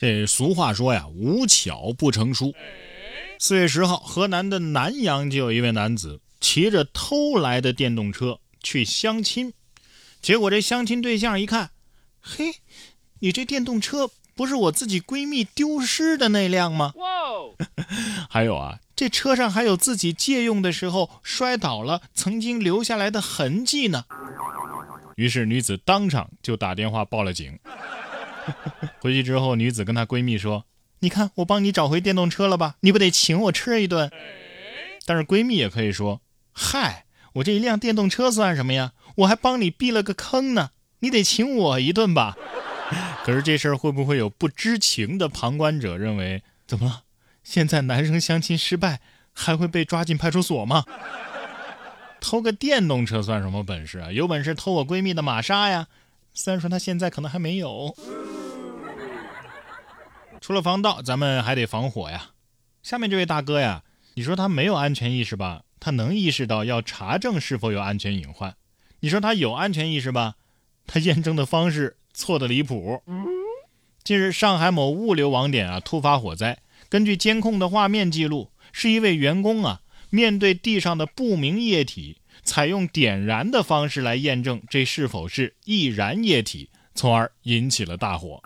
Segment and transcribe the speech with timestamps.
[0.00, 2.54] 这俗话说呀，无巧不成书。
[3.38, 9.52] 四月十号，河南的南阳就有一位男子骑着偷来的电动车去相亲，
[10.22, 11.72] 结果这相亲对象一看，
[12.22, 12.54] 嘿，
[13.18, 16.94] 你这电动车不是我自己闺蜜丢失的那辆吗？
[18.30, 24.06] 还有啊，这车上还有自己借用的时候摔倒了曾经留下来的痕迹呢。
[25.16, 27.58] 于是女子当场就打电话报了警。
[29.00, 30.64] 回去之后，女子跟她闺蜜说
[31.00, 32.76] ：“你看，我帮你找回电动车了吧？
[32.80, 34.10] 你不得请我吃一顿？”
[35.06, 36.20] 但是闺蜜也可以说
[36.52, 38.92] ：“嗨，我这一辆电动车算什么呀？
[39.16, 42.36] 我还帮你避了个坑呢，你得请我一顿吧？”
[43.24, 47.02] 可是这事儿会不会有不知情的旁观者认为，怎么了？
[47.44, 49.00] 现在男生相亲失败
[49.32, 50.84] 还会被抓进派出所吗？
[52.20, 54.12] 偷个电动车算什么本事啊？
[54.12, 55.86] 有本事偷我闺蜜的玛莎呀！
[56.34, 57.96] 虽然说她现在可能还没有。
[60.40, 62.30] 除了防盗，咱们还得防火呀。
[62.82, 63.82] 下面这位大哥呀，
[64.14, 65.64] 你说他没有安全意识吧？
[65.78, 68.56] 他能意识到要查证是否有安全隐患。
[69.00, 70.36] 你说他有安全意识吧？
[70.86, 73.02] 他验证的方式错的离谱。
[74.02, 88.42] 近日，上海某物流网点啊突发火灾，根据监控的画面记录，是一位员工啊面对地上的不明液体，采用点燃的方式来验证这是否是易燃液体，从而引起了大火。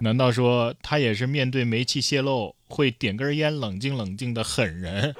[0.00, 5.14] 难道说他也是面对煤气泄漏会点根烟冷静冷静的狠人？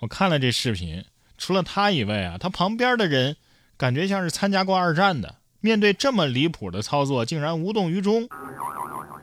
[0.00, 1.04] 我看了这视频，
[1.36, 3.36] 除了他以外啊，他旁边的人
[3.76, 8.28] 感觉像是参加过二战的，面对这么离谱的操作竟然无动于衷。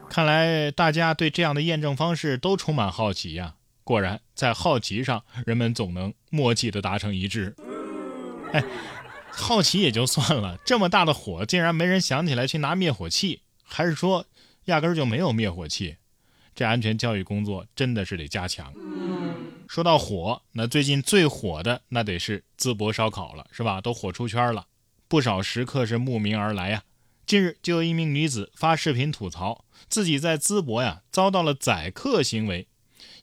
[0.10, 3.56] 看来大家对这样的验证方式都充满好奇呀。
[3.84, 7.56] 果然，在好奇上，人们总能默契的达成一致。
[8.54, 8.64] 哎，
[9.32, 13.42] 好奇也就算了，这么大的火竟然没人想起来去拿灭火器。
[13.64, 14.26] 还是说，
[14.66, 15.98] 压根儿就没有灭火器？
[16.56, 18.74] 这安全教育工作真的是得加强。
[19.68, 23.80] 说到火，那最近最火的那得是淄博烧烤了，是吧？
[23.82, 24.66] 都火出圈了，
[25.08, 26.84] 不少食客是慕名而来呀。
[27.26, 32.68] 近日，就有一名女子发视频吐槽，自己在淄博呀遭到了宰客行为。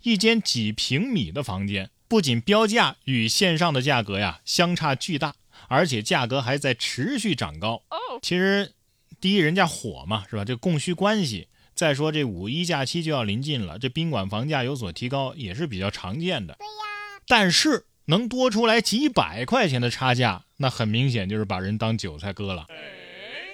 [0.03, 5.35] 一间几平米的房间，不仅标价与线上的价格呀相差巨大，
[5.69, 7.83] 而且价格还在持续涨高。
[8.23, 8.73] 其实。
[9.21, 10.45] 第一，人家火嘛，是吧？
[10.45, 11.49] 这供需关系。
[11.75, 16.55] 再说这五一假期就要临近了，这宾馆房价有所提高也是比较常见的。
[16.59, 17.23] 对呀。
[17.27, 22.67] 但是能多出来几百块钱的差价，那很明显就是把人当韭菜割了。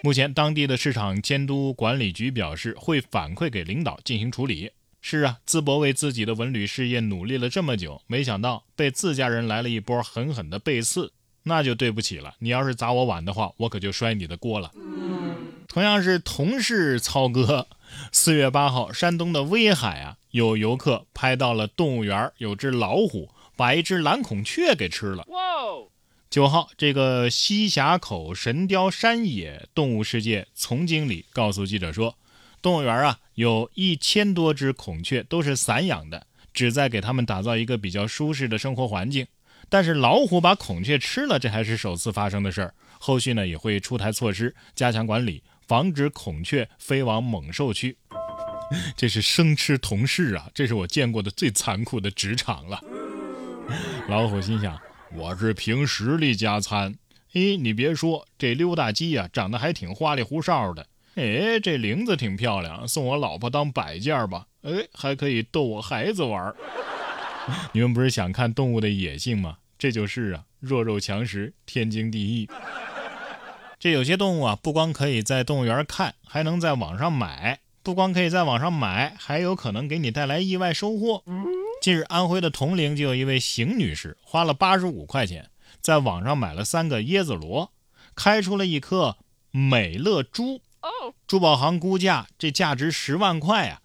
[0.02, 4.72] 目前当地的市场监督管理局表示会反馈给领导进行处理。
[5.00, 11.12] 是啊，淄博为自己的文旅事业努力了这么久，没想到被自家人来了一波狠狠的背刺，
[11.42, 12.34] 那就对不起了。
[12.38, 14.70] 你要是砸我碗的话，我可就摔你的锅了。
[15.68, 17.68] 同样是同事操哥，
[18.10, 25.24] 四月八号，山东的威海啊，有游客拍到了动物园有只老虎把一只蓝孔雀给吃了。
[26.28, 32.16] 九号，这个西峡口神雕山野动物世界丛经理告诉记者说，
[32.60, 39.26] 动物园啊有一千多只孔雀，都是散养的，旨在给他们打造一个比较舒适的生活环境。
[39.70, 42.74] 但是老虎把孔雀吃了，这还是首次发生的事儿。
[42.98, 45.42] 后续呢也会出台措施，加强管理。
[45.66, 47.96] 防止孔雀飞往猛兽区，
[48.96, 50.50] 这是生吃同事啊！
[50.52, 52.80] 这是我见过的最残酷的职场了。
[54.08, 54.76] 老虎心想：
[55.14, 56.96] 我是凭实力加餐。
[57.34, 60.84] 哎，你别说，这溜大鸡呀，长得还挺花里胡哨的。
[61.14, 64.46] 哎，这铃子挺漂亮，送我老婆当摆件吧。
[64.62, 66.52] 哎，还可以逗我孩子玩。
[67.70, 69.58] 你们不是想看动物的野性吗？
[69.80, 72.46] 这就是啊，弱肉强食，天经地义。
[73.78, 77.60] 这有些动物啊，不光可以在动物园看，还能在网上买。
[77.82, 81.24] 不光可以在网上买，还有可能给你带来意外收获。
[81.80, 85.48] 近日，安徽的铜陵就有一位邢女士，花了八十五块钱，
[85.80, 87.72] 在网上买了三个椰子螺，
[88.14, 89.16] 开出了一颗
[89.50, 90.60] 美乐珠。
[91.26, 93.80] 珠宝行估价这价值十万块啊！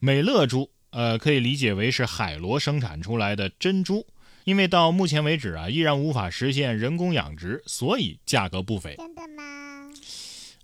[0.00, 4.08] 美乐珠，呃，可以理解为是海螺生产出来的珍珠。
[4.46, 8.94] 因为到目前为止啊，依然无法实现人工养殖，所以价格不菲。
[8.94, 9.90] 真的吗？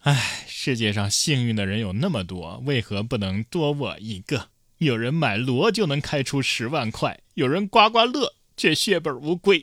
[0.03, 4.51] 唉，世界上幸运的人有那么多，为何不能多我一个？
[4.79, 9.61] 有人买螺就能开出十万块，有人刮刮乐却血本无归。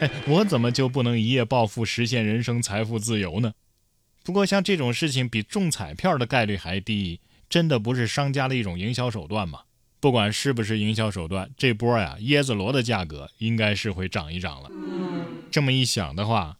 [0.00, 3.52] 哎，我怎么就不能一夜暴富，实现人生财富自由呢？
[4.24, 9.60] 不过像这种事情比中彩票的概率还低，真的不是商家的一种营销手段吗？
[10.00, 14.70] 不管是不是营销手段，这波呀椰子螺的价格应该是会涨一涨了。
[15.50, 16.56] 这么一想的话，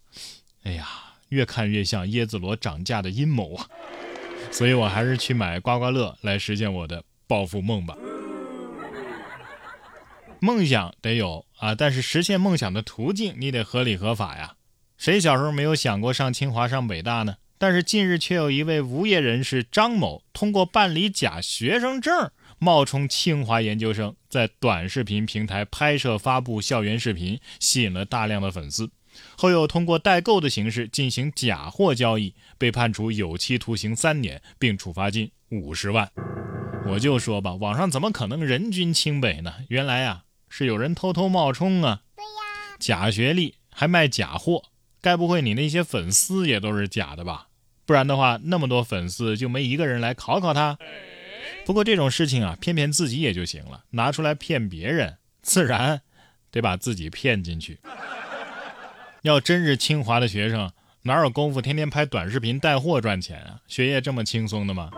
[0.62, 0.86] 哎呀，
[1.30, 3.66] 越看越像椰子螺涨价的阴谋啊！
[4.50, 7.96] 所以我还是去买刮刮乐来实现我的暴富梦吧。
[10.40, 14.56] 梦想得有啊，但是实现梦想的途径你得合理合法呀。
[14.98, 17.36] 谁小时候没有想过上清华、上北大呢？
[17.56, 22.30] 但是近日却有一位无业人士张某通过办理假学生证，
[22.62, 28.90] 冒充清华研究生，在短视频平台拍摄发布校园视频，吸引了大量的粉丝。
[29.34, 36.12] 后又通过代购的形式进行假货交易，被判处有期徒刑三年，并处罚金五十万。
[36.86, 39.54] 我就说吧，网上怎么可能人均清北呢？
[39.68, 42.02] 原来啊，是有人偷偷冒充啊。
[42.14, 44.64] 对呀，假学历还卖假货，
[45.00, 47.46] 该不会你那些粉丝也都是假的吧？
[47.86, 50.78] 不然的话，那么多粉丝就没一个人来考考他。
[51.70, 56.00] 不过这种事情啊，骗骗自己也就行了，拿出来骗别人， 自然
[56.50, 57.78] 得把自己骗进去。
[59.22, 60.72] 要真是清华的学生，
[61.02, 63.60] 哪有功夫天天拍短视频带货赚钱啊？
[63.68, 64.90] 学业这么轻松的吗？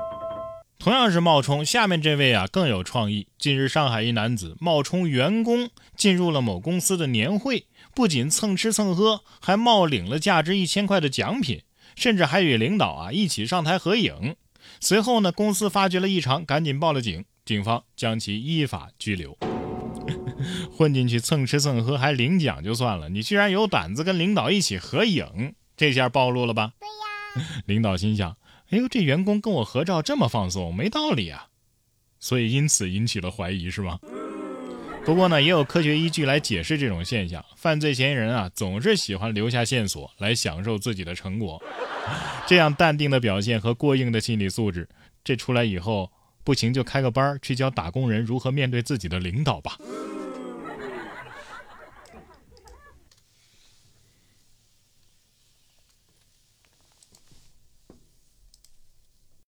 [0.78, 3.28] 同样是冒充，下面这位啊更有创意。
[3.36, 11.64] 近日，上海一男子冒充员工进入了某公司的年会，不仅蹭吃蹭喝，还冒领了价值一千块的奖品。
[11.94, 14.36] 甚至还与领导啊一起上台合影。
[14.80, 19.36] 随后呢，公司发觉了异常，赶紧报了警，警方将其依法拘留。
[20.72, 26.72] 混进去蹭吃蹭喝还领奖就算了，你居然有胆子跟领导一起合影，这下暴露了吧？
[26.80, 26.86] 对
[27.44, 27.62] 呀。
[27.66, 28.36] 领导心想：
[28.70, 31.48] 哎呦，这员工跟我合照这么放松，没道理啊。
[32.18, 33.98] 所以因此引起了怀疑，是吗？
[35.04, 37.44] 不过呢，也有科学依据来解释这种现象。
[37.56, 41.60] 犯罪嫌疑人啊，总是喜欢留下线索来享受自己的成果。
[42.46, 44.88] 这样淡定的表现和过硬的心理素质，
[45.24, 46.10] 这出来以后
[46.44, 49.76] 不行就开个班去教打工人如何面对自己的领导吧。